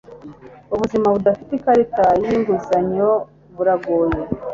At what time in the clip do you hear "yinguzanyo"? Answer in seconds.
2.21-3.09